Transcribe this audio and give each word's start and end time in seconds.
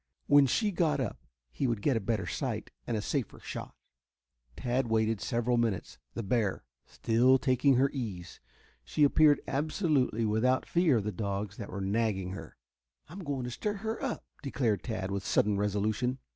When 0.25 0.47
she 0.47 0.71
got 0.71 0.99
up 0.99 1.19
he 1.51 1.67
would 1.67 1.83
get 1.83 1.95
a 1.95 1.99
better 1.99 2.25
sight 2.25 2.71
and 2.87 2.97
a 2.97 3.03
safer 3.03 3.39
shot. 3.39 3.75
Tad 4.57 4.87
waited 4.87 5.21
several 5.21 5.57
minutes, 5.57 5.99
the 6.15 6.23
bear 6.23 6.63
still 6.87 7.37
taking 7.37 7.75
her 7.75 7.87
ease. 7.91 8.39
She 8.83 9.03
appeared 9.03 9.41
absolutely 9.47 10.25
without 10.25 10.65
fear 10.65 10.97
of 10.97 11.03
the 11.03 11.11
dogs 11.11 11.57
that 11.57 11.69
were 11.71 11.81
nagging 11.81 12.31
her. 12.31 12.57
"I'm 13.09 13.23
going 13.23 13.43
to 13.43 13.51
stir 13.51 13.73
her 13.75 14.01
up," 14.01 14.25
declared 14.41 14.81
Tad 14.81 15.11
with 15.11 15.23
sudden 15.23 15.55
resolution. 15.55 16.17